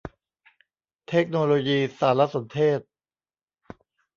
[1.09, 2.79] เทคโนโลยีสารสนเทศ